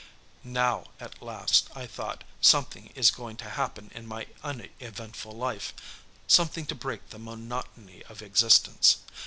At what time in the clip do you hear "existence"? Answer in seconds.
8.23-8.97